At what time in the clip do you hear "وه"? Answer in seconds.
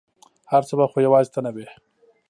0.77-0.85